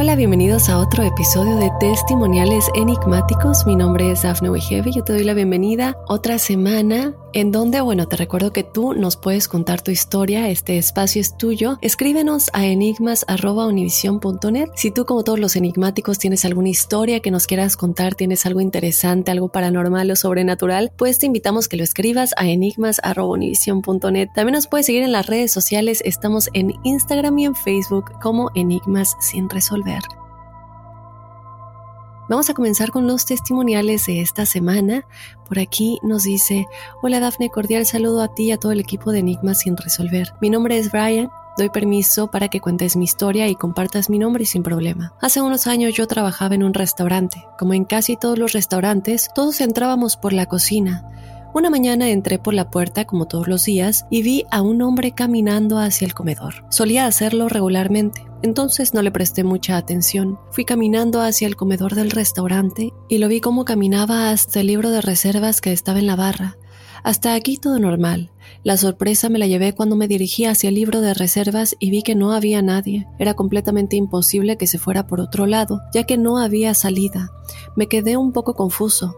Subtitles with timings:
[0.00, 3.66] hola, bienvenidos a otro episodio de Testimoniales Enigmáticos.
[3.66, 4.92] Mi nombre es Dafne Wegebe.
[4.92, 9.18] Yo te doy la bienvenida otra semana en donde, bueno, te recuerdo que tú nos
[9.18, 10.48] puedes contar tu historia.
[10.48, 11.76] Este espacio es tuyo.
[11.82, 14.70] Escríbenos a enigmas.univision.net.
[14.74, 18.62] Si tú, como todos los enigmáticos, tienes alguna historia que nos quieras contar, tienes algo
[18.62, 24.28] interesante, algo paranormal o sobrenatural, pues te invitamos que lo escribas a enigmas.univision.net.
[24.34, 26.00] También nos puedes seguir en las redes sociales.
[26.06, 29.89] Estamos en Instagram y en Facebook como Enigmas sin resolver.
[32.30, 35.04] Vamos a comenzar con los testimoniales de esta semana.
[35.48, 36.66] Por aquí nos dice,
[37.02, 40.32] hola Dafne, cordial saludo a ti y a todo el equipo de Enigmas sin resolver.
[40.40, 41.28] Mi nombre es Brian.
[41.58, 45.12] Doy permiso para que cuentes mi historia y compartas mi nombre sin problema.
[45.20, 47.44] Hace unos años yo trabajaba en un restaurante.
[47.58, 51.04] Como en casi todos los restaurantes, todos entrábamos por la cocina.
[51.52, 55.12] Una mañana entré por la puerta como todos los días y vi a un hombre
[55.12, 56.64] caminando hacia el comedor.
[56.70, 60.38] Solía hacerlo regularmente, entonces no le presté mucha atención.
[60.52, 64.90] Fui caminando hacia el comedor del restaurante y lo vi como caminaba hasta el libro
[64.90, 66.56] de reservas que estaba en la barra.
[67.02, 68.30] Hasta aquí todo normal.
[68.62, 72.02] La sorpresa me la llevé cuando me dirigí hacia el libro de reservas y vi
[72.02, 73.08] que no había nadie.
[73.18, 77.32] Era completamente imposible que se fuera por otro lado, ya que no había salida.
[77.74, 79.16] Me quedé un poco confuso.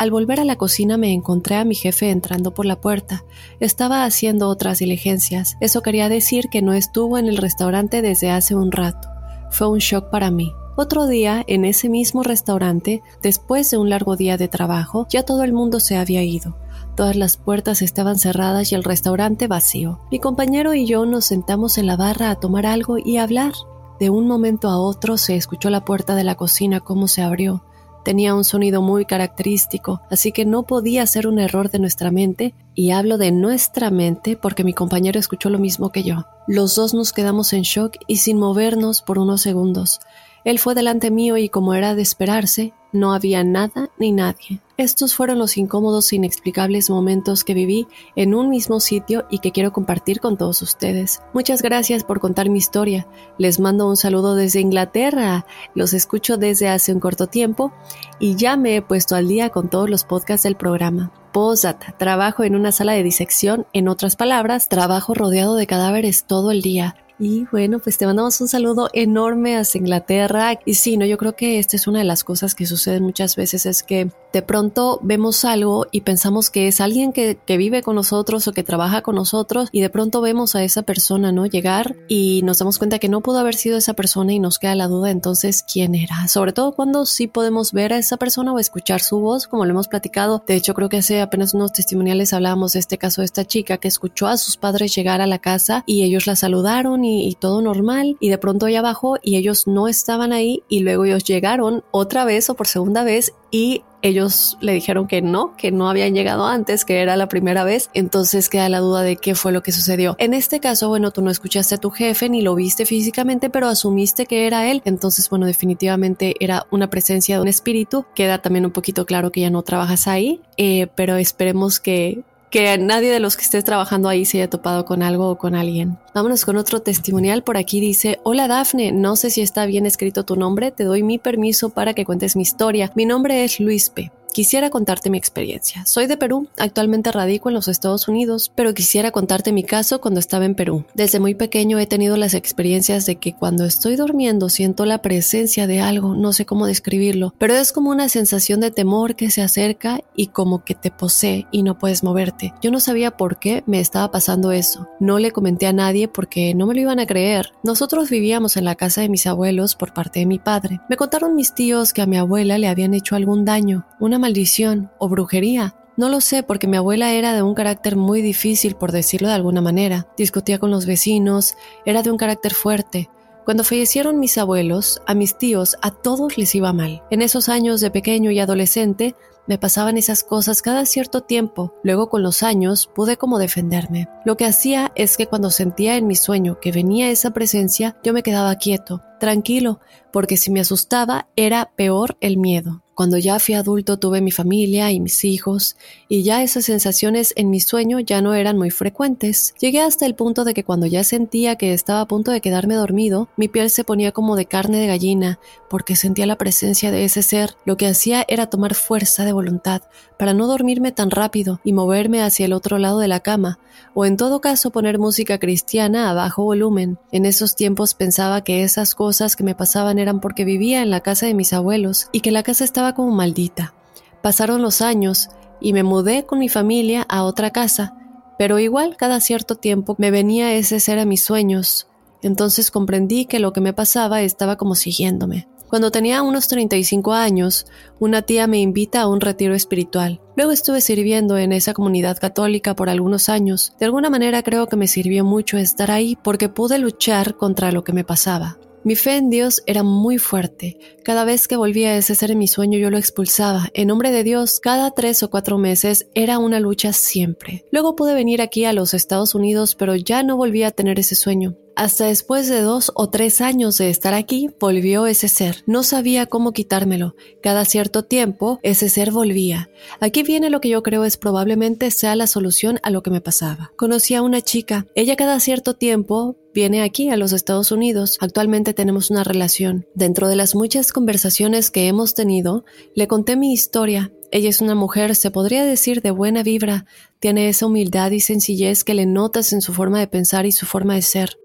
[0.00, 3.22] Al volver a la cocina me encontré a mi jefe entrando por la puerta.
[3.60, 5.58] Estaba haciendo otras diligencias.
[5.60, 9.10] Eso quería decir que no estuvo en el restaurante desde hace un rato.
[9.50, 10.54] Fue un shock para mí.
[10.74, 15.44] Otro día, en ese mismo restaurante, después de un largo día de trabajo, ya todo
[15.44, 16.56] el mundo se había ido.
[16.96, 20.00] Todas las puertas estaban cerradas y el restaurante vacío.
[20.10, 23.52] Mi compañero y yo nos sentamos en la barra a tomar algo y hablar.
[23.98, 27.64] De un momento a otro se escuchó la puerta de la cocina cómo se abrió.
[28.04, 32.54] Tenía un sonido muy característico, así que no podía ser un error de nuestra mente,
[32.74, 36.26] y hablo de nuestra mente porque mi compañero escuchó lo mismo que yo.
[36.46, 40.00] Los dos nos quedamos en shock y sin movernos por unos segundos.
[40.44, 44.60] Él fue delante mío y como era de esperarse, no había nada ni nadie.
[44.76, 47.86] Estos fueron los incómodos e inexplicables momentos que viví
[48.16, 51.20] en un mismo sitio y que quiero compartir con todos ustedes.
[51.34, 53.06] Muchas gracias por contar mi historia.
[53.38, 55.46] Les mando un saludo desde Inglaterra.
[55.74, 57.72] Los escucho desde hace un corto tiempo
[58.18, 61.12] y ya me he puesto al día con todos los podcasts del programa.
[61.32, 61.94] Postdata.
[61.96, 63.66] Trabajo en una sala de disección.
[63.72, 66.96] En otras palabras, trabajo rodeado de cadáveres todo el día.
[67.20, 70.58] Y bueno, pues te mandamos un saludo enorme hacia Inglaterra.
[70.64, 73.36] Y sí, no, yo creo que esta es una de las cosas que suceden muchas
[73.36, 77.82] veces, es que de pronto vemos algo y pensamos que es alguien que, que, vive
[77.82, 81.46] con nosotros o que trabaja con nosotros y de pronto vemos a esa persona, ¿no?
[81.46, 84.74] Llegar y nos damos cuenta que no pudo haber sido esa persona y nos queda
[84.74, 86.28] la duda entonces quién era.
[86.28, 89.72] Sobre todo cuando sí podemos ver a esa persona o escuchar su voz, como lo
[89.72, 90.42] hemos platicado.
[90.46, 93.78] De hecho, creo que hace apenas unos testimoniales hablábamos de este caso de esta chica
[93.78, 97.34] que escuchó a sus padres llegar a la casa y ellos la saludaron y y,
[97.34, 101.24] todo normal y de pronto ella bajó y ellos no estaban ahí y luego ellos
[101.24, 105.88] llegaron otra vez o por segunda vez y ellos le dijeron que no, que no
[105.88, 109.52] habían llegado antes, que era la primera vez, entonces queda la duda de qué fue
[109.52, 110.16] lo que sucedió.
[110.18, 113.68] En este caso, bueno, tú no escuchaste a tu jefe ni lo viste físicamente, pero
[113.68, 118.06] asumiste que era él, entonces, bueno, definitivamente era una presencia de un espíritu.
[118.14, 122.76] Queda también un poquito claro que ya no trabajas ahí, eh, pero esperemos que que
[122.78, 125.98] nadie de los que estés trabajando ahí se haya topado con algo o con alguien.
[126.14, 127.42] Vámonos con otro testimonial.
[127.42, 131.02] Por aquí dice, hola Dafne, no sé si está bien escrito tu nombre, te doy
[131.02, 132.90] mi permiso para que cuentes mi historia.
[132.94, 134.10] Mi nombre es Luis P.
[134.32, 135.84] Quisiera contarte mi experiencia.
[135.86, 140.20] Soy de Perú, actualmente radico en los Estados Unidos, pero quisiera contarte mi caso cuando
[140.20, 140.84] estaba en Perú.
[140.94, 145.66] Desde muy pequeño he tenido las experiencias de que cuando estoy durmiendo siento la presencia
[145.66, 149.42] de algo, no sé cómo describirlo, pero es como una sensación de temor que se
[149.42, 152.54] acerca y como que te posee y no puedes moverte.
[152.62, 154.88] Yo no sabía por qué me estaba pasando eso.
[155.00, 157.52] No le comenté a nadie porque no me lo iban a creer.
[157.64, 160.80] Nosotros vivíamos en la casa de mis abuelos por parte de mi padre.
[160.88, 164.90] Me contaron mis tíos que a mi abuela le habían hecho algún daño, una maldición
[164.98, 165.74] o brujería.
[165.96, 169.34] No lo sé porque mi abuela era de un carácter muy difícil, por decirlo de
[169.34, 170.06] alguna manera.
[170.16, 173.10] Discutía con los vecinos, era de un carácter fuerte.
[173.44, 177.02] Cuando fallecieron mis abuelos, a mis tíos, a todos les iba mal.
[177.10, 181.74] En esos años de pequeño y adolescente, me pasaban esas cosas cada cierto tiempo.
[181.82, 184.08] Luego con los años pude como defenderme.
[184.24, 188.12] Lo que hacía es que cuando sentía en mi sueño que venía esa presencia, yo
[188.12, 189.80] me quedaba quieto, tranquilo,
[190.12, 192.84] porque si me asustaba era peor el miedo.
[193.00, 195.74] Cuando ya fui adulto tuve mi familia y mis hijos,
[196.06, 199.54] y ya esas sensaciones en mi sueño ya no eran muy frecuentes.
[199.58, 202.74] Llegué hasta el punto de que cuando ya sentía que estaba a punto de quedarme
[202.74, 205.38] dormido, mi piel se ponía como de carne de gallina,
[205.70, 207.56] porque sentía la presencia de ese ser.
[207.64, 209.80] Lo que hacía era tomar fuerza de voluntad
[210.18, 213.58] para no dormirme tan rápido y moverme hacia el otro lado de la cama,
[213.94, 216.98] o en todo caso poner música cristiana a bajo volumen.
[217.12, 221.00] En esos tiempos pensaba que esas cosas que me pasaban eran porque vivía en la
[221.00, 223.74] casa de mis abuelos y que la casa estaba como maldita.
[224.22, 225.28] Pasaron los años
[225.60, 227.94] y me mudé con mi familia a otra casa,
[228.38, 231.88] pero igual cada cierto tiempo me venía ese ser a mis sueños.
[232.22, 235.48] Entonces comprendí que lo que me pasaba estaba como siguiéndome.
[235.70, 237.64] Cuando tenía unos 35 años,
[238.00, 240.20] una tía me invita a un retiro espiritual.
[240.34, 243.72] Luego estuve sirviendo en esa comunidad católica por algunos años.
[243.78, 247.84] De alguna manera creo que me sirvió mucho estar ahí porque pude luchar contra lo
[247.84, 248.58] que me pasaba.
[248.82, 250.78] Mi fe en Dios era muy fuerte.
[251.04, 253.68] Cada vez que volvía ese ser en mi sueño yo lo expulsaba.
[253.74, 257.66] En nombre de Dios, cada tres o cuatro meses era una lucha siempre.
[257.70, 261.14] Luego pude venir aquí a los Estados Unidos, pero ya no volví a tener ese
[261.14, 261.56] sueño.
[261.76, 265.62] Hasta después de dos o tres años de estar aquí, volvió ese ser.
[265.66, 267.14] No sabía cómo quitármelo.
[267.42, 269.70] Cada cierto tiempo, ese ser volvía.
[270.00, 273.20] Aquí viene lo que yo creo es probablemente sea la solución a lo que me
[273.20, 273.72] pasaba.
[273.76, 274.86] Conocí a una chica.
[274.94, 278.18] Ella cada cierto tiempo viene aquí a los Estados Unidos.
[278.20, 279.86] Actualmente tenemos una relación.
[279.94, 282.64] Dentro de las muchas conversaciones que hemos tenido,
[282.94, 284.12] le conté mi historia.
[284.32, 286.86] Ella es una mujer, se podría decir, de buena vibra.
[287.18, 290.66] Tiene esa humildad y sencillez que le notas en su forma de pensar y su
[290.66, 291.36] forma de ser.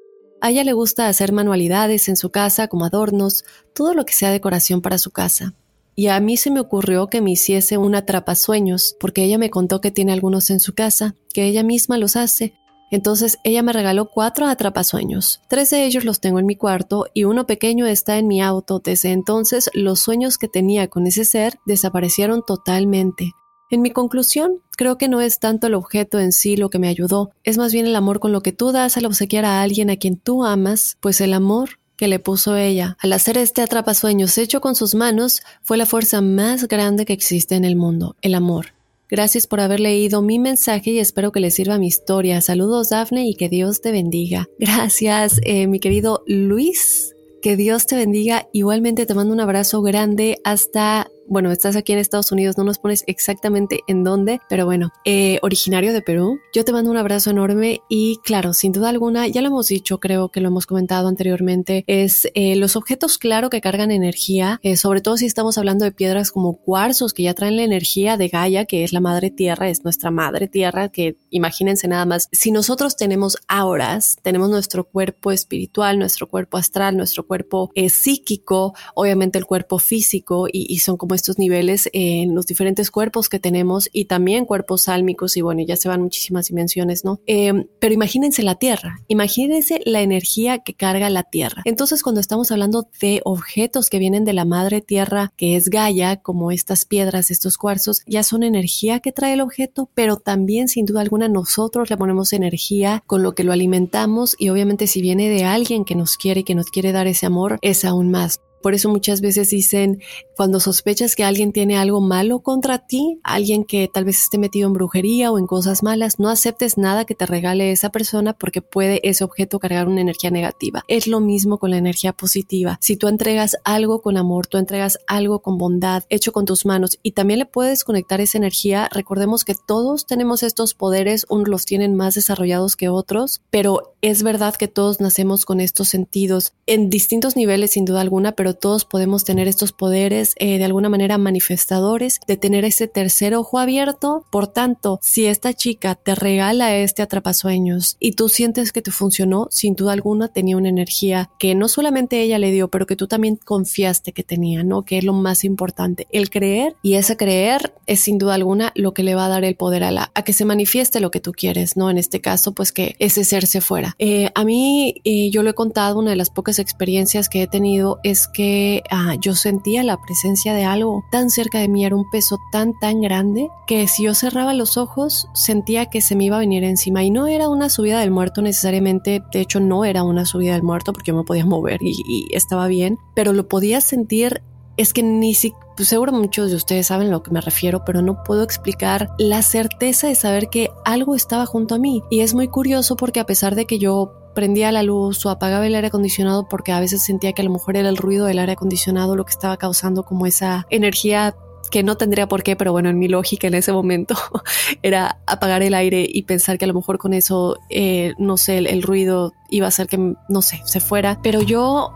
[0.42, 4.32] A ella le gusta hacer manualidades en su casa como adornos, todo lo que sea
[4.32, 5.56] decoración para su casa.
[5.96, 9.80] Y a mí se me ocurrió que me hiciese un atrapasueños, porque ella me contó
[9.80, 12.54] que tiene algunos en su casa, que ella misma los hace.
[12.92, 15.42] Entonces ella me regaló cuatro atrapasueños.
[15.48, 18.80] Tres de ellos los tengo en mi cuarto y uno pequeño está en mi auto.
[18.80, 23.32] Desde entonces los sueños que tenía con ese ser desaparecieron totalmente.
[23.72, 26.88] En mi conclusión, creo que no es tanto el objeto en sí lo que me
[26.88, 29.90] ayudó, es más bien el amor con lo que tú das al obsequiar a alguien
[29.90, 34.38] a quien tú amas, pues el amor que le puso ella al hacer este atrapasueños
[34.38, 38.36] hecho con sus manos fue la fuerza más grande que existe en el mundo, el
[38.36, 38.75] amor.
[39.16, 42.42] Gracias por haber leído mi mensaje y espero que le sirva mi historia.
[42.42, 44.50] Saludos Dafne y que Dios te bendiga.
[44.60, 47.16] Gracias, eh, mi querido Luis.
[47.42, 48.50] Que Dios te bendiga.
[48.52, 52.78] Igualmente te mando un abrazo grande hasta bueno, estás aquí en Estados Unidos, no nos
[52.78, 56.40] pones exactamente en dónde, pero bueno, eh, originario de Perú.
[56.54, 60.00] Yo te mando un abrazo enorme y claro, sin duda alguna, ya lo hemos dicho,
[60.00, 64.78] creo que lo hemos comentado anteriormente, es eh, los objetos, claro, que cargan energía, eh,
[64.78, 68.28] sobre todo si estamos hablando de piedras como cuarzos, que ya traen la energía de
[68.28, 72.52] Gaia, que es la madre tierra, es nuestra madre tierra, que imagínense nada más, si
[72.52, 79.46] nosotros tenemos auras, tenemos nuestro cuerpo espiritual, nuestro cuerpo astral, nuestro cuerpo psíquico, obviamente el
[79.46, 84.06] cuerpo físico, y, y son como estos niveles en los diferentes cuerpos que tenemos y
[84.06, 87.20] también cuerpos sálmicos y bueno, ya se van muchísimas dimensiones, ¿no?
[87.26, 91.62] Eh, pero imagínense la Tierra, imagínense la energía que carga la Tierra.
[91.66, 96.18] Entonces, cuando estamos hablando de objetos que vienen de la madre Tierra, que es Gaia,
[96.18, 100.86] como estas piedras, estos cuarzos, ya son energía que trae el objeto, pero también sin
[100.86, 105.30] duda alguna nosotros le ponemos energía con lo que lo alimentamos y obviamente si viene
[105.30, 108.42] de alguien que nos quiere y que nos quiere dar ese amor, es aún más.
[108.66, 110.02] Por eso muchas veces dicen,
[110.36, 114.66] cuando sospechas que alguien tiene algo malo contra ti, alguien que tal vez esté metido
[114.66, 118.64] en brujería o en cosas malas, no aceptes nada que te regale esa persona porque
[118.64, 120.84] puede ese objeto cargar una energía negativa.
[120.88, 122.80] Es lo mismo con la energía positiva.
[122.82, 126.98] Si tú entregas algo con amor, tú entregas algo con bondad, hecho con tus manos
[127.04, 131.66] y también le puedes conectar esa energía, recordemos que todos tenemos estos poderes, unos los
[131.66, 136.90] tienen más desarrollados que otros, pero es verdad que todos nacemos con estos sentidos en
[136.90, 141.18] distintos niveles sin duda alguna, pero todos podemos tener estos poderes eh, de alguna manera
[141.18, 144.26] manifestadores de tener ese tercer ojo abierto.
[144.30, 149.48] Por tanto, si esta chica te regala este atrapasueños y tú sientes que te funcionó,
[149.52, 153.08] sin duda alguna tenía una energía que no solamente ella le dio, pero que tú
[153.08, 154.84] también confiaste que tenía, ¿no?
[154.84, 158.94] Que es lo más importante, el creer y ese creer es sin duda alguna lo
[158.94, 161.20] que le va a dar el poder a la a que se manifieste lo que
[161.20, 161.90] tú quieres, ¿no?
[161.90, 163.96] En este caso, pues que ese ser se fuera.
[164.00, 167.48] Eh, a mí, eh, yo lo he contado, una de las pocas experiencias que he
[167.48, 171.96] tenido es que Ah, yo sentía la presencia de algo tan cerca de mí, era
[171.96, 176.26] un peso tan, tan grande, que si yo cerraba los ojos sentía que se me
[176.26, 177.04] iba a venir encima.
[177.04, 180.64] Y no era una subida del muerto necesariamente, de hecho no era una subida del
[180.64, 184.42] muerto porque yo me podía mover y, estaba bien, pero lo podía sentir
[184.78, 187.84] es que ni siquiera, pues seguro muchos de ustedes saben a lo que me refiero,
[187.86, 192.04] pero no puedo explicar la certeza de saber que algo estaba junto a mí.
[192.10, 195.66] Y es muy curioso porque a pesar de que yo prendía la luz o apagaba
[195.66, 198.38] el aire acondicionado porque a veces sentía que a lo mejor era el ruido del
[198.38, 201.36] aire acondicionado lo que estaba causando como esa energía
[201.72, 204.16] que no tendría por qué, pero bueno, en mi lógica en ese momento
[204.84, 208.60] era apagar el aire y pensar que a lo mejor con eso, eh, no sé,
[208.60, 209.98] el, el ruido iba a hacer que,
[210.30, 211.20] no sé, se fuera.
[211.24, 211.92] Pero yo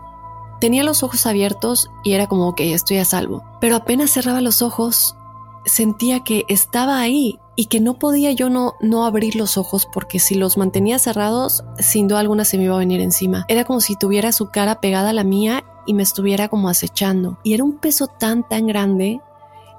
[0.60, 3.44] tenía los ojos abiertos y era como, ok, estoy a salvo.
[3.60, 5.16] Pero apenas cerraba los ojos,
[5.64, 10.18] sentía que estaba ahí y que no podía yo no, no abrir los ojos porque
[10.18, 13.44] si los mantenía cerrados, sin duda alguna se me iba a venir encima.
[13.48, 17.38] Era como si tuviera su cara pegada a la mía y me estuviera como acechando.
[17.42, 19.20] Y era un peso tan, tan grande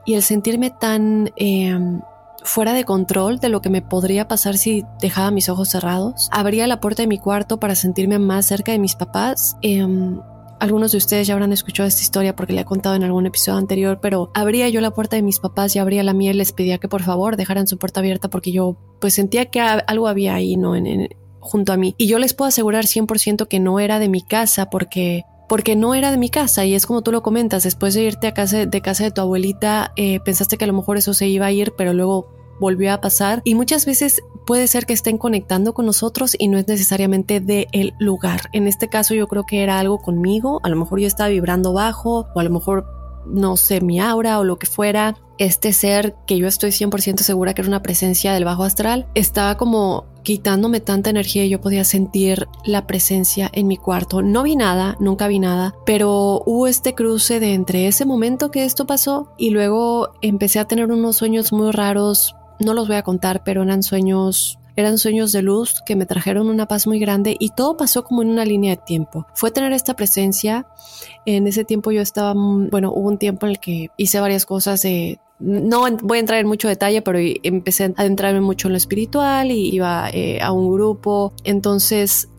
[0.06, 2.02] y el sentirme tan em,
[2.44, 6.30] fuera de control de lo que me podría pasar si dejaba mis ojos cerrados.
[6.32, 9.58] Abría la puerta de mi cuarto para sentirme más cerca de mis papás.
[9.62, 10.20] Em,
[10.62, 13.58] algunos de ustedes ya habrán escuchado esta historia porque le he contado en algún episodio
[13.58, 16.52] anterior, pero abría yo la puerta de mis papás y abría la mía y les
[16.52, 20.36] pedía que por favor dejaran su puerta abierta porque yo pues sentía que algo había
[20.36, 20.76] ahí, ¿no?
[20.76, 21.96] En, junto a mí.
[21.98, 25.96] Y yo les puedo asegurar 100% que no era de mi casa porque porque no
[25.96, 28.66] era de mi casa y es como tú lo comentas, después de irte a casa
[28.68, 31.52] de casa de tu abuelita, eh, pensaste que a lo mejor eso se iba a
[31.52, 35.86] ir, pero luego volvió a pasar y muchas veces puede ser que estén conectando con
[35.86, 38.50] nosotros y no es necesariamente de el lugar.
[38.54, 41.74] En este caso yo creo que era algo conmigo, a lo mejor yo estaba vibrando
[41.74, 42.86] bajo o a lo mejor
[43.26, 47.54] no sé, mi aura o lo que fuera, este ser que yo estoy 100% segura
[47.54, 51.84] que era una presencia del bajo astral, estaba como quitándome tanta energía y yo podía
[51.84, 54.22] sentir la presencia en mi cuarto.
[54.22, 58.66] No vi nada, nunca vi nada, pero hubo este cruce de entre ese momento que
[58.66, 63.04] esto pasó y luego empecé a tener unos sueños muy raros, no los voy a
[63.04, 67.36] contar, pero eran sueños eran sueños de luz que me trajeron una paz muy grande
[67.38, 69.28] y todo pasó como en una línea de tiempo.
[69.34, 70.66] Fue tener esta presencia.
[71.26, 74.82] En ese tiempo yo estaba, bueno, hubo un tiempo en el que hice varias cosas
[74.82, 78.78] de no voy a entrar en mucho detalle, pero empecé a adentrarme mucho en lo
[78.78, 81.34] espiritual y iba eh, a un grupo.
[81.44, 82.30] Entonces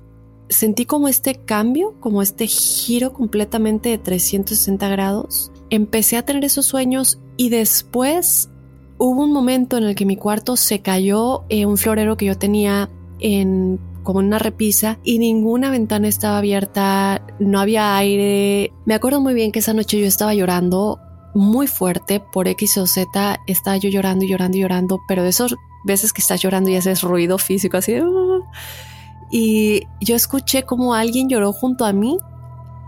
[0.49, 5.51] sentí como este cambio, como este giro completamente de 360 grados.
[5.69, 8.52] Empecé a tener esos sueños y después
[9.05, 12.39] hubo un momento en el que mi cuarto se cayó en un florero que yo
[12.39, 18.73] tenía en como una repisa y ninguna ventana estaba abierta, no había aire.
[18.85, 21.01] Me acuerdo muy bien que esa noche yo estaba llorando
[21.35, 25.31] muy fuerte por X o Z, estaba yo llorando y llorando y llorando, pero de
[25.31, 25.53] esas
[25.85, 27.95] veces que estás llorando y haces ruido físico así.
[29.33, 32.19] Y yo escuché como alguien lloró junto a mí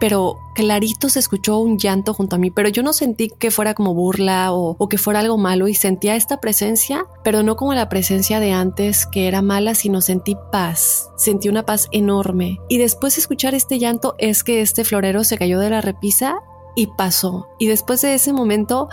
[0.05, 3.73] pero clarito se escuchó un llanto junto a mí, pero yo no sentí que fuera
[3.73, 7.89] como burla o, que fuera algo malo y sentía esta presencia, pero no como la
[7.89, 12.59] presencia de antes que era mala, sino sentí paz, sentí una paz enorme.
[12.69, 16.37] Y después de escuchar este llanto es que este florero se cayó de la repisa
[16.77, 17.49] y pasó.
[17.59, 18.91] Y después de ese momento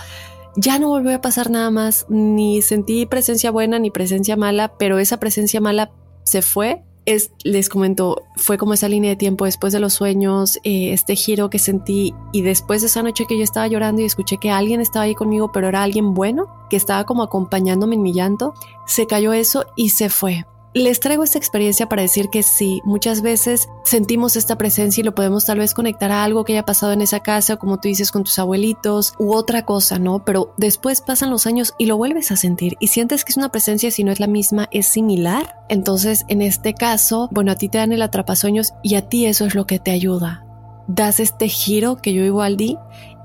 [0.55, 4.97] ya no volvió a pasar nada más, ni sentí presencia buena ni presencia mala, pero
[4.97, 5.91] esa presencia mala
[6.23, 10.57] se fue es, les comento, fue como esa línea de tiempo después de los sueños,
[10.63, 14.05] eh, este giro que sentí y después de esa noche que yo estaba llorando y
[14.05, 18.03] escuché que alguien estaba ahí conmigo, pero era alguien bueno, que estaba como acompañándome en
[18.03, 18.53] mi llanto,
[18.85, 20.45] se cayó eso y se fue.
[20.73, 25.13] Les traigo esta experiencia para decir que sí, muchas veces sentimos esta presencia y lo
[25.13, 28.09] podemos tal vez conectar a algo que haya pasado en esa casa, como tú dices
[28.09, 30.23] con tus abuelitos, u otra cosa, ¿no?
[30.23, 33.51] Pero después pasan los años y lo vuelves a sentir y sientes que es una
[33.51, 35.57] presencia, si no es la misma, es similar.
[35.67, 39.45] Entonces, en este caso, bueno, a ti te dan el atrapasueños y a ti eso
[39.45, 40.45] es lo que te ayuda.
[40.87, 42.77] Das este giro que yo igual di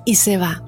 [0.04, 0.64] y se va.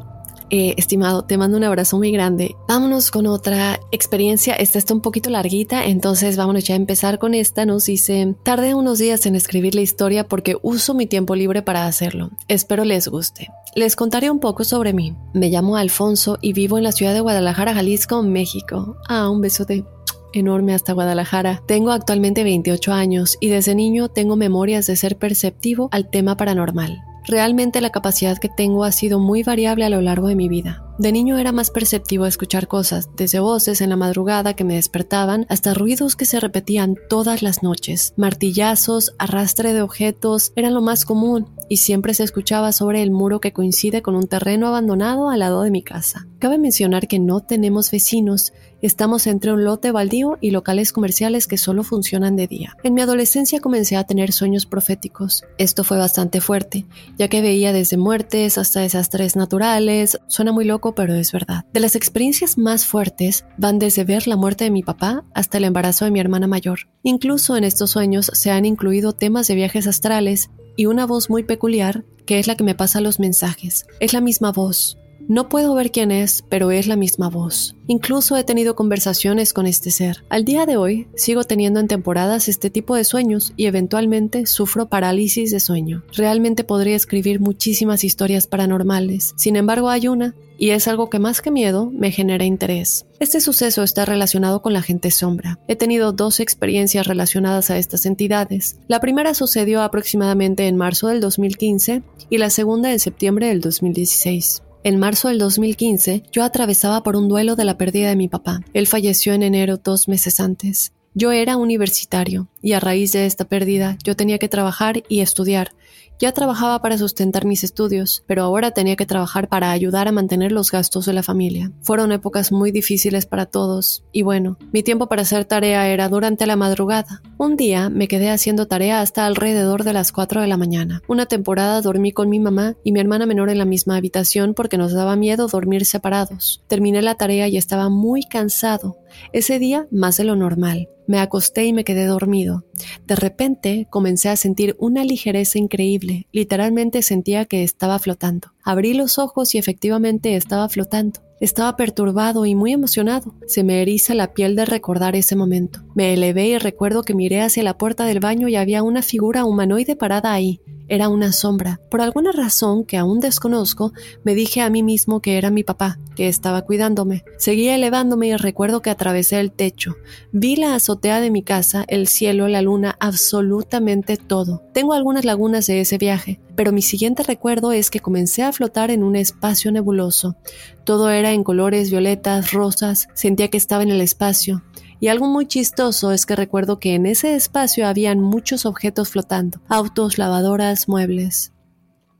[0.50, 2.56] Eh, estimado, te mando un abrazo muy grande.
[2.66, 4.54] Vámonos con otra experiencia.
[4.54, 7.66] Esta está un poquito larguita, entonces vámonos ya a empezar con esta.
[7.66, 11.86] Nos dice, tardé unos días en escribir la historia porque uso mi tiempo libre para
[11.86, 12.30] hacerlo.
[12.48, 13.48] Espero les guste.
[13.74, 15.14] Les contaré un poco sobre mí.
[15.34, 18.96] Me llamo Alfonso y vivo en la ciudad de Guadalajara, Jalisco, México.
[19.08, 19.84] Ah, un besote
[20.32, 21.62] enorme hasta Guadalajara.
[21.66, 27.02] Tengo actualmente 28 años y desde niño tengo memorias de ser perceptivo al tema paranormal.
[27.28, 30.82] Realmente la capacidad que tengo ha sido muy variable a lo largo de mi vida.
[30.98, 34.74] De niño era más perceptivo a escuchar cosas, desde voces en la madrugada que me
[34.74, 38.14] despertaban hasta ruidos que se repetían todas las noches.
[38.16, 43.40] Martillazos, arrastre de objetos eran lo más común y siempre se escuchaba sobre el muro
[43.40, 46.26] que coincide con un terreno abandonado al lado de mi casa.
[46.38, 51.56] Cabe mencionar que no tenemos vecinos Estamos entre un lote baldío y locales comerciales que
[51.56, 52.76] solo funcionan de día.
[52.84, 55.42] En mi adolescencia comencé a tener sueños proféticos.
[55.58, 56.86] Esto fue bastante fuerte,
[57.18, 60.20] ya que veía desde muertes hasta desastres naturales.
[60.28, 61.64] Suena muy loco, pero es verdad.
[61.72, 65.64] De las experiencias más fuertes van desde ver la muerte de mi papá hasta el
[65.64, 66.88] embarazo de mi hermana mayor.
[67.02, 71.42] Incluso en estos sueños se han incluido temas de viajes astrales y una voz muy
[71.42, 73.86] peculiar que es la que me pasa los mensajes.
[74.00, 74.97] Es la misma voz,
[75.28, 77.76] no puedo ver quién es, pero es la misma voz.
[77.86, 80.24] Incluso he tenido conversaciones con este ser.
[80.30, 84.88] Al día de hoy, sigo teniendo en temporadas este tipo de sueños y eventualmente sufro
[84.88, 86.02] parálisis de sueño.
[86.14, 89.34] Realmente podría escribir muchísimas historias paranormales.
[89.36, 93.06] Sin embargo, hay una y es algo que más que miedo me genera interés.
[93.20, 95.58] Este suceso está relacionado con la gente sombra.
[95.68, 98.78] He tenido dos experiencias relacionadas a estas entidades.
[98.88, 104.62] La primera sucedió aproximadamente en marzo del 2015 y la segunda en septiembre del 2016.
[104.84, 108.60] En marzo del 2015, yo atravesaba por un duelo de la pérdida de mi papá.
[108.74, 110.92] Él falleció en enero dos meses antes.
[111.14, 115.72] Yo era universitario y a raíz de esta pérdida yo tenía que trabajar y estudiar,
[116.18, 120.52] ya trabajaba para sustentar mis estudios, pero ahora tenía que trabajar para ayudar a mantener
[120.52, 121.72] los gastos de la familia.
[121.82, 126.46] Fueron épocas muy difíciles para todos, y bueno, mi tiempo para hacer tarea era durante
[126.46, 127.22] la madrugada.
[127.38, 131.02] Un día me quedé haciendo tarea hasta alrededor de las 4 de la mañana.
[131.08, 134.78] Una temporada dormí con mi mamá y mi hermana menor en la misma habitación porque
[134.78, 136.62] nos daba miedo dormir separados.
[136.66, 138.98] Terminé la tarea y estaba muy cansado.
[139.32, 140.88] Ese día más de lo normal.
[141.08, 142.64] Me acosté y me quedé dormido.
[143.06, 146.28] De repente comencé a sentir una ligereza increíble.
[146.32, 148.52] Literalmente sentía que estaba flotando.
[148.62, 151.27] Abrí los ojos y efectivamente estaba flotando.
[151.40, 153.34] Estaba perturbado y muy emocionado.
[153.46, 155.80] Se me eriza la piel de recordar ese momento.
[155.94, 159.44] Me elevé y recuerdo que miré hacia la puerta del baño y había una figura
[159.44, 160.60] humanoide parada ahí.
[160.88, 161.80] Era una sombra.
[161.90, 163.92] Por alguna razón que aún desconozco,
[164.24, 167.24] me dije a mí mismo que era mi papá, que estaba cuidándome.
[167.36, 169.96] Seguí elevándome y recuerdo que atravesé el techo.
[170.32, 174.62] Vi la azotea de mi casa, el cielo, la luna, absolutamente todo.
[174.72, 178.90] Tengo algunas lagunas de ese viaje, pero mi siguiente recuerdo es que comencé a flotar
[178.90, 180.34] en un espacio nebuloso.
[180.82, 184.64] Todo era en colores violetas, rosas, sentía que estaba en el espacio.
[184.98, 189.60] Y algo muy chistoso es que recuerdo que en ese espacio habían muchos objetos flotando,
[189.68, 191.52] autos, lavadoras, muebles.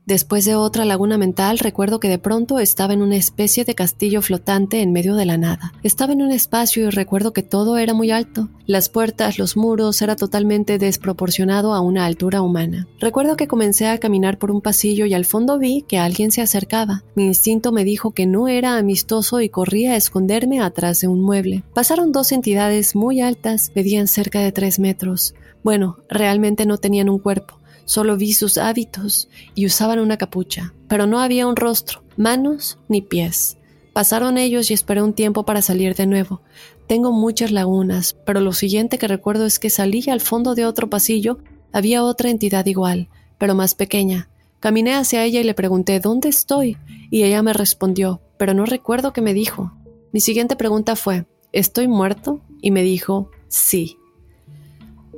[0.09, 4.23] Después de otra laguna mental, recuerdo que de pronto estaba en una especie de castillo
[4.23, 5.71] flotante en medio de la nada.
[5.83, 8.49] Estaba en un espacio y recuerdo que todo era muy alto.
[8.65, 12.87] Las puertas, los muros, era totalmente desproporcionado a una altura humana.
[12.99, 16.41] Recuerdo que comencé a caminar por un pasillo y al fondo vi que alguien se
[16.41, 17.03] acercaba.
[17.13, 21.21] Mi instinto me dijo que no era amistoso y corrí a esconderme atrás de un
[21.21, 21.63] mueble.
[21.75, 25.35] Pasaron dos entidades muy altas, medían cerca de tres metros.
[25.61, 27.58] Bueno, realmente no tenían un cuerpo
[27.89, 33.01] Solo vi sus hábitos y usaban una capucha, pero no había un rostro, manos ni
[33.01, 33.57] pies.
[33.93, 36.43] Pasaron ellos y esperé un tiempo para salir de nuevo.
[36.85, 40.87] Tengo muchas lagunas, pero lo siguiente que recuerdo es que salí al fondo de otro
[40.87, 41.39] pasillo
[41.73, 44.29] había otra entidad igual, pero más pequeña.
[44.59, 46.77] Caminé hacia ella y le pregunté ¿dónde estoy?
[47.09, 49.73] Y ella me respondió, pero no recuerdo qué me dijo.
[50.11, 52.41] Mi siguiente pregunta fue ¿Estoy muerto?
[52.61, 53.98] Y me dijo sí.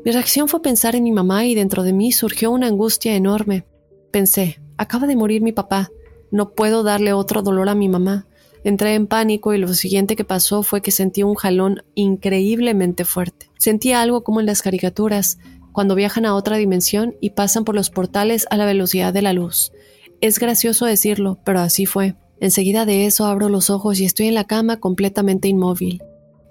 [0.03, 3.65] Mi reacción fue pensar en mi mamá y dentro de mí surgió una angustia enorme.
[4.09, 5.91] Pensé, acaba de morir mi papá,
[6.31, 8.25] no puedo darle otro dolor a mi mamá.
[8.63, 13.51] Entré en pánico y lo siguiente que pasó fue que sentí un jalón increíblemente fuerte.
[13.59, 15.37] Sentí algo como en las caricaturas,
[15.71, 19.33] cuando viajan a otra dimensión y pasan por los portales a la velocidad de la
[19.33, 19.71] luz.
[20.19, 22.15] Es gracioso decirlo, pero así fue.
[22.39, 26.01] Enseguida de eso abro los ojos y estoy en la cama completamente inmóvil.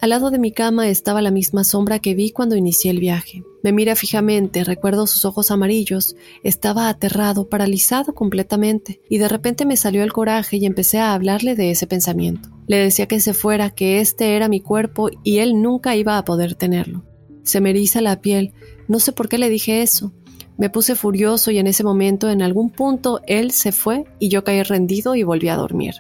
[0.01, 3.45] Al lado de mi cama estaba la misma sombra que vi cuando inicié el viaje.
[3.63, 9.77] Me mira fijamente, recuerdo sus ojos amarillos, estaba aterrado, paralizado completamente, y de repente me
[9.77, 12.49] salió el coraje y empecé a hablarle de ese pensamiento.
[12.67, 16.25] Le decía que se fuera, que este era mi cuerpo y él nunca iba a
[16.25, 17.05] poder tenerlo.
[17.43, 18.55] Se me eriza la piel,
[18.89, 20.15] no sé por qué le dije eso.
[20.57, 24.45] Me puse furioso y en ese momento, en algún punto, él se fue y yo
[24.45, 25.97] caí rendido y volví a dormir.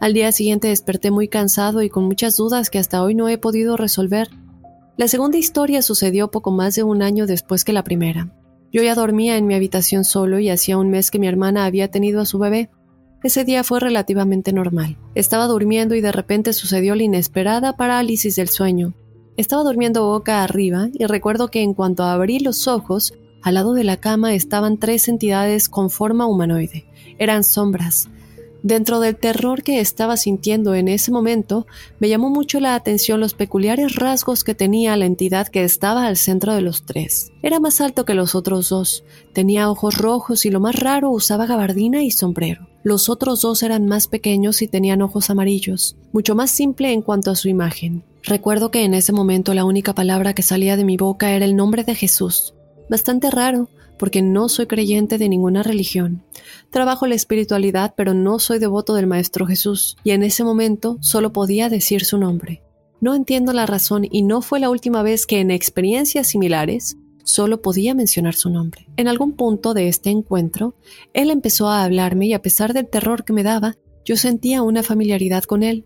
[0.00, 3.36] Al día siguiente desperté muy cansado y con muchas dudas que hasta hoy no he
[3.36, 4.30] podido resolver.
[4.96, 8.34] La segunda historia sucedió poco más de un año después que la primera.
[8.72, 11.90] Yo ya dormía en mi habitación solo y hacía un mes que mi hermana había
[11.90, 12.70] tenido a su bebé.
[13.22, 14.96] Ese día fue relativamente normal.
[15.14, 18.94] Estaba durmiendo y de repente sucedió la inesperada parálisis del sueño.
[19.36, 23.84] Estaba durmiendo boca arriba y recuerdo que en cuanto abrí los ojos, al lado de
[23.84, 26.86] la cama estaban tres entidades con forma humanoide.
[27.18, 28.08] Eran sombras.
[28.62, 31.66] Dentro del terror que estaba sintiendo en ese momento,
[31.98, 36.16] me llamó mucho la atención los peculiares rasgos que tenía la entidad que estaba al
[36.16, 37.32] centro de los tres.
[37.42, 41.46] Era más alto que los otros dos, tenía ojos rojos y lo más raro usaba
[41.46, 42.68] gabardina y sombrero.
[42.82, 47.30] Los otros dos eran más pequeños y tenían ojos amarillos, mucho más simple en cuanto
[47.30, 48.04] a su imagen.
[48.22, 51.56] Recuerdo que en ese momento la única palabra que salía de mi boca era el
[51.56, 52.54] nombre de Jesús.
[52.90, 53.68] Bastante raro,
[54.00, 56.22] porque no soy creyente de ninguna religión.
[56.70, 61.34] Trabajo la espiritualidad, pero no soy devoto del Maestro Jesús, y en ese momento solo
[61.34, 62.62] podía decir su nombre.
[63.02, 67.60] No entiendo la razón y no fue la última vez que en experiencias similares solo
[67.60, 68.88] podía mencionar su nombre.
[68.96, 70.74] En algún punto de este encuentro,
[71.12, 74.82] él empezó a hablarme y a pesar del terror que me daba, yo sentía una
[74.82, 75.84] familiaridad con él,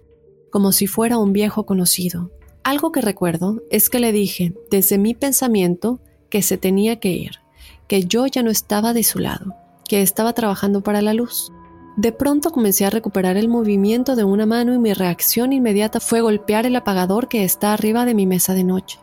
[0.53, 2.31] como si fuera un viejo conocido.
[2.63, 5.99] Algo que recuerdo es que le dije, desde mi pensamiento,
[6.31, 7.44] que se tenía que ir
[7.89, 9.55] que yo ya no estaba de su lado,
[9.89, 11.53] que estaba trabajando para la luz.
[11.97, 16.21] De pronto comencé a recuperar el movimiento de una mano y mi reacción inmediata fue
[16.21, 18.99] golpear el apagador que está arriba de mi mesa de noche.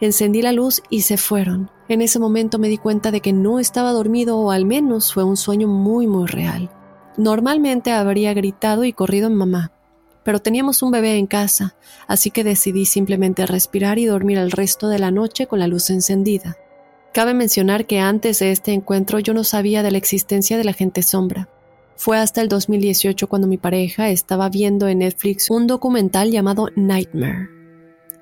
[0.00, 1.70] Encendí la luz y se fueron.
[1.88, 5.24] En ese momento me di cuenta de que no estaba dormido o al menos fue
[5.24, 6.70] un sueño muy muy real.
[7.16, 9.72] Normalmente habría gritado y corrido en mamá,
[10.22, 11.74] pero teníamos un bebé en casa,
[12.06, 15.90] así que decidí simplemente respirar y dormir el resto de la noche con la luz
[15.90, 16.56] encendida.
[17.12, 20.72] Cabe mencionar que antes de este encuentro yo no sabía de la existencia de la
[20.72, 21.48] gente sombra.
[21.96, 27.48] Fue hasta el 2018 cuando mi pareja estaba viendo en Netflix un documental llamado Nightmare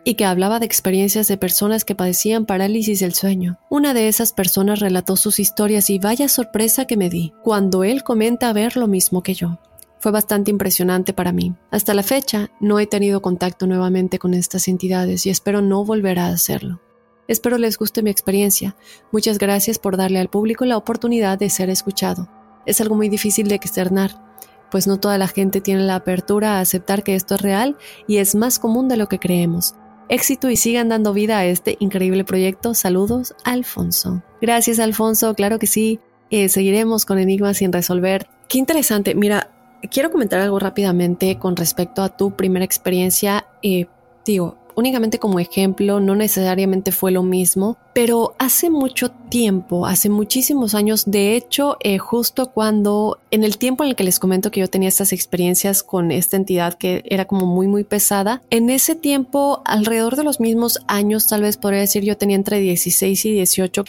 [0.05, 3.59] y que hablaba de experiencias de personas que padecían parálisis del sueño.
[3.69, 8.03] Una de esas personas relató sus historias y vaya sorpresa que me di cuando él
[8.03, 9.59] comenta ver lo mismo que yo.
[9.99, 11.55] Fue bastante impresionante para mí.
[11.71, 16.21] Hasta la fecha no he tenido contacto nuevamente con estas entidades y espero no volver
[16.21, 16.81] a hacerlo.
[17.29, 18.75] Espero les guste mi experiencia.
[19.13, 22.29] Muchas gracias por darle al público la oportunidad de ser escuchado.
[22.65, 24.23] Es algo muy difícil de externar,
[24.71, 28.17] pues no toda la gente tiene la apertura a aceptar que esto es real y
[28.17, 29.75] es más común de lo que creemos.
[30.09, 32.73] Éxito y sigan dando vida a este increíble proyecto.
[32.73, 34.23] Saludos, Alfonso.
[34.41, 35.35] Gracias, Alfonso.
[35.35, 36.01] Claro que sí.
[36.31, 38.27] Eh, seguiremos con enigmas sin resolver.
[38.49, 39.15] Qué interesante.
[39.15, 39.51] Mira,
[39.91, 43.47] quiero comentar algo rápidamente con respecto a tu primera experiencia.
[43.63, 43.87] Eh,
[44.25, 50.77] digo, únicamente como ejemplo, no necesariamente fue lo mismo, pero hace mucho tiempo, hace muchísimos
[50.77, 54.61] años, de hecho, eh, justo cuando, en el tiempo en el que les comento que
[54.61, 58.95] yo tenía estas experiencias con esta entidad que era como muy, muy pesada, en ese
[58.95, 63.33] tiempo, alrededor de los mismos años, tal vez podría decir, yo tenía entre 16 y
[63.33, 63.83] 18,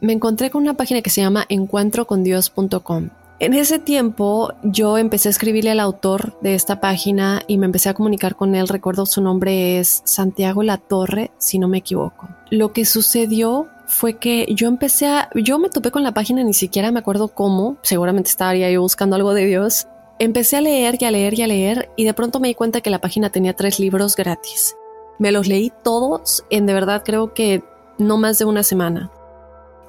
[0.00, 5.30] me encontré con una página que se llama encuentrocondios.com en ese tiempo yo empecé a
[5.30, 8.68] escribirle al autor de esta página y me empecé a comunicar con él.
[8.68, 12.28] Recuerdo su nombre es Santiago La Torre, si no me equivoco.
[12.50, 15.28] Lo que sucedió fue que yo empecé a...
[15.34, 19.16] Yo me topé con la página, ni siquiera me acuerdo cómo, seguramente estaría yo buscando
[19.16, 19.88] algo de Dios.
[20.18, 22.80] Empecé a leer y a leer y a leer y de pronto me di cuenta
[22.80, 24.76] que la página tenía tres libros gratis.
[25.18, 27.62] Me los leí todos en de verdad creo que
[27.98, 29.10] no más de una semana.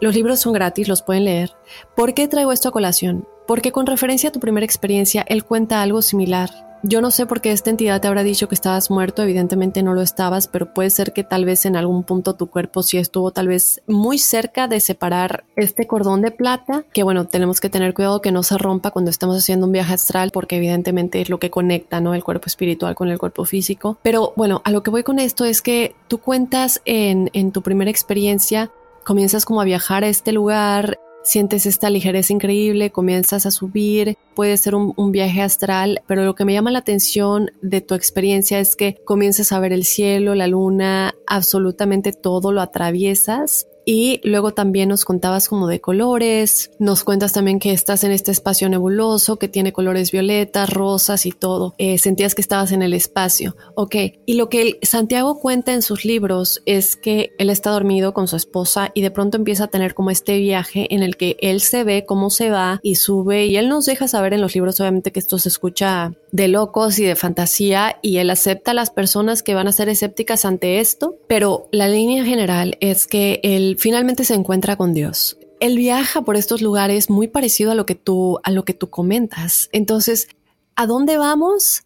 [0.02, 1.52] Los libros son gratis, los pueden leer.
[1.96, 3.28] ¿Por qué traigo esto a colación?
[3.48, 6.50] Porque con referencia a tu primera experiencia, él cuenta algo similar.
[6.88, 9.96] Yo no sé por qué esta entidad te habrá dicho que estabas muerto, evidentemente no
[9.96, 13.32] lo estabas, pero puede ser que tal vez en algún punto tu cuerpo sí estuvo
[13.32, 17.96] tal vez muy cerca de separar este cordón de plata, que bueno, tenemos que tener
[17.96, 21.40] cuidado que no se rompa cuando estamos haciendo un viaje astral, porque evidentemente es lo
[21.40, 22.14] que conecta, ¿no?
[22.14, 23.98] El cuerpo espiritual con el cuerpo físico.
[24.04, 27.64] Pero bueno, a lo que voy con esto es que tú cuentas en, en tu
[27.64, 28.70] primera experiencia
[29.06, 34.58] comienzas como a viajar a este lugar, sientes esta ligereza increíble, comienzas a subir, puede
[34.58, 38.76] ser un, viaje astral, pero lo que me llama la atención de tu experiencia es
[38.76, 44.90] que comienzas a ver el cielo, la luna, absolutamente todo lo atraviesas Y luego también
[44.90, 49.48] nos contabas como de colores, nos cuentas también que estás en este espacio nebuloso que
[49.48, 51.76] tiene colores violetas, rosas y todo.
[51.78, 53.56] Eh, sentías que estabas en el espacio.
[53.76, 53.96] Ok,
[54.26, 58.36] y lo que Santiago cuenta en sus libros es que él está dormido con su
[58.36, 61.84] esposa y de pronto empieza a tener como este viaje en el que él se
[61.84, 65.12] ve cómo se va y sube y él nos deja saber en los libros obviamente
[65.12, 69.42] que esto se escucha de locos y de fantasía y él acepta a las personas
[69.42, 74.26] que van a ser escépticas ante esto, pero la línea general es que él finalmente
[74.26, 75.38] se encuentra con Dios.
[75.62, 78.90] Él viaja por estos lugares muy parecido a lo que tú a lo que tú
[78.90, 79.70] comentas.
[79.72, 80.28] Entonces,
[80.76, 81.84] ¿a dónde vamos?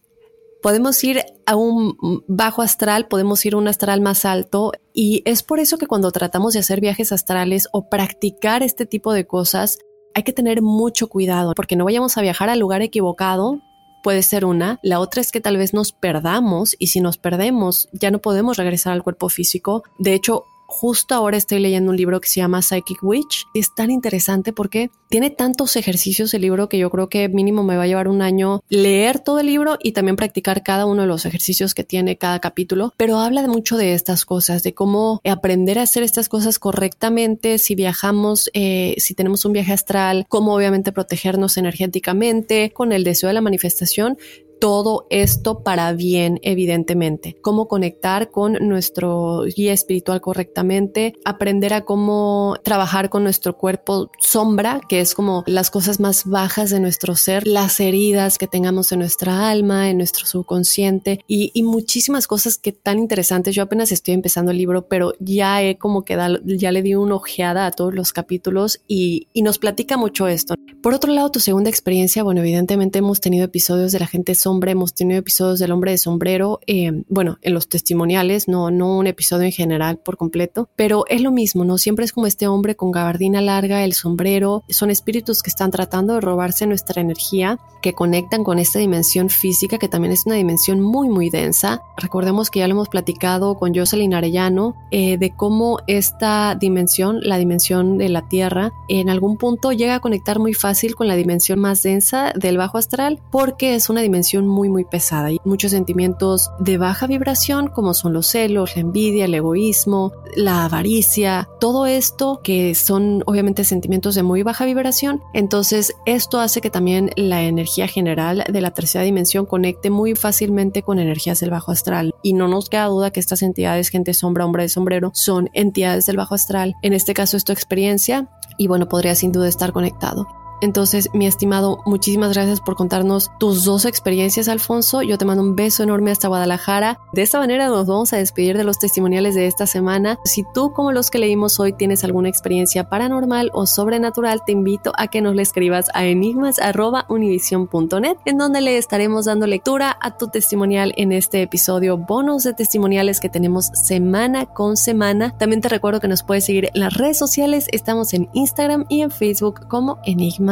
[0.64, 1.96] Podemos ir a un
[2.28, 6.10] bajo astral, podemos ir a un astral más alto y es por eso que cuando
[6.10, 9.78] tratamos de hacer viajes astrales o practicar este tipo de cosas,
[10.16, 13.62] hay que tener mucho cuidado porque no vayamos a viajar al lugar equivocado.
[14.04, 14.80] Puede ser una.
[14.82, 18.58] La otra es que tal vez nos perdamos y si nos perdemos ya no podemos
[18.58, 19.84] regresar al cuerpo físico.
[19.98, 23.48] De hecho, Justo ahora estoy leyendo un libro que se llama Psychic Witch.
[23.56, 27.76] Es tan interesante porque tiene tantos ejercicios el libro que yo creo que mínimo me
[27.76, 31.08] va a llevar un año leer todo el libro y también practicar cada uno de
[31.08, 32.94] los ejercicios que tiene cada capítulo.
[32.98, 37.58] Pero habla de mucho de estas cosas, de cómo aprender a hacer estas cosas correctamente,
[37.58, 43.28] si viajamos, eh, si tenemos un viaje astral, cómo obviamente protegernos energéticamente con el deseo
[43.30, 44.20] de la manifestación,
[44.60, 47.38] todo esto para bien, evidentemente.
[47.42, 54.82] Cómo conectar con nuestro guía espiritual correctamente, aprender a cómo trabajar con nuestro cuerpo sombra,
[54.88, 59.00] que es como las cosas más bajas de nuestro ser, las heridas que tengamos en
[59.00, 63.54] nuestra alma, en nuestro subconsciente y, muchísimas cosas que tan interesantes.
[63.54, 67.16] Yo apenas estoy empezando el libro, pero ya he como que ya le di una
[67.16, 70.56] ojeada a todos los capítulos y, y nos platica mucho esto.
[70.82, 74.49] Por otro lado, tu segunda experiencia, bueno, evidentemente hemos tenido episodios de la gente sombra,
[74.72, 79.08] hemos tenido episodios del hombre de sombrero, eh, bueno, en los testimoniales, no, no un
[79.08, 81.78] episodio en general por completo, pero es lo mismo, ¿no?
[81.78, 86.16] Siempre es como este hombre con gabardina larga, el sombrero, son espíritus que están tratando
[86.16, 90.82] de robarse nuestra energía, que conectan con esta dimensión física, que también es una dimensión
[90.82, 91.82] muy, muy densa.
[91.98, 97.38] Recordemos que ya lo hemos platicado con Jocelyn Arellano, eh, de cómo esta dimensión, la
[97.38, 101.60] dimensión de la Tierra, en algún punto llega a conectar muy fácil con la dimensión
[101.60, 106.52] más densa del bajo astral porque es una dimensión muy muy pesada y muchos sentimientos
[106.60, 112.42] de baja vibración como son los celos, la envidia, el egoísmo, la avaricia, todo esto
[112.44, 115.22] que son obviamente sentimientos de muy baja vibración.
[115.34, 120.84] Entonces esto hace que también la energía general de la tercera dimensión conecte muy fácilmente
[120.84, 124.46] con energías del bajo astral y no nos queda duda que estas entidades, gente sombra,
[124.46, 126.76] hombre de sombrero, son entidades del bajo astral.
[126.82, 130.28] En este caso es tu experiencia y bueno, podría sin duda estar conectado.
[130.62, 135.02] Entonces, mi estimado, muchísimas gracias por contarnos tus dos experiencias, Alfonso.
[135.02, 137.00] Yo te mando un beso enorme hasta Guadalajara.
[137.14, 140.20] De esta manera nos vamos a despedir de los testimoniales de esta semana.
[140.26, 144.92] Si tú, como los que leímos hoy, tienes alguna experiencia paranormal o sobrenatural, te invito
[144.98, 150.28] a que nos le escribas a enigmas.univision.net, en donde le estaremos dando lectura a tu
[150.28, 155.36] testimonial en este episodio bonus de testimoniales que tenemos semana con semana.
[155.38, 157.68] También te recuerdo que nos puedes seguir en las redes sociales.
[157.72, 160.00] Estamos en Instagram y en Facebook como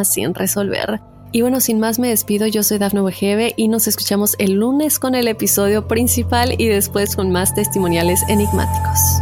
[0.05, 1.01] Sin resolver.
[1.31, 4.97] Y bueno, sin más me despido, yo soy Dafne Wegebe y nos escuchamos el lunes
[4.97, 9.21] con el episodio principal y después con más testimoniales enigmáticos.